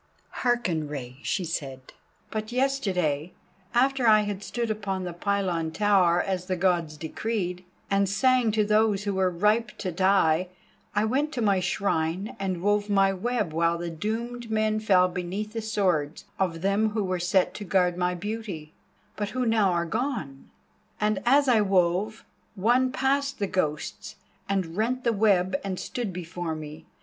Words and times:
"Hearken, 0.41 0.87
Rei," 0.87 1.17
she 1.21 1.43
said; 1.43 1.93
"but 2.31 2.51
yesterday, 2.51 3.33
after 3.71 4.07
I 4.07 4.21
had 4.21 4.41
stood 4.43 4.71
upon 4.71 5.03
the 5.03 5.13
pylon 5.13 5.69
tower 5.69 6.19
as 6.19 6.47
the 6.47 6.55
Gods 6.55 6.97
decreed, 6.97 7.63
and 7.91 8.09
sang 8.09 8.51
to 8.53 8.65
those 8.65 9.03
who 9.03 9.13
were 9.13 9.29
ripe 9.29 9.77
to 9.77 9.91
die, 9.91 10.47
I 10.95 11.05
went 11.05 11.31
to 11.33 11.41
my 11.43 11.59
shrine 11.59 12.35
and 12.39 12.63
wove 12.63 12.89
my 12.89 13.13
web 13.13 13.53
while 13.53 13.77
the 13.77 13.91
doomed 13.91 14.49
men 14.49 14.79
fell 14.79 15.07
beneath 15.07 15.53
the 15.53 15.61
swords 15.61 16.25
of 16.39 16.61
them 16.63 16.89
who 16.93 17.03
were 17.03 17.19
set 17.19 17.53
to 17.53 17.63
guard 17.63 17.95
my 17.95 18.15
beauty, 18.15 18.73
but 19.15 19.29
who 19.29 19.45
now 19.45 19.71
are 19.71 19.85
gone. 19.85 20.49
And 20.99 21.21
as 21.27 21.47
I 21.47 21.61
wove, 21.61 22.25
one 22.55 22.91
passed 22.91 23.37
the 23.37 23.45
Ghosts 23.45 24.15
and 24.49 24.75
rent 24.75 25.03
the 25.03 25.13
web 25.13 25.57
and 25.63 25.79
stood 25.79 26.11
before 26.11 26.55
me. 26.55 26.87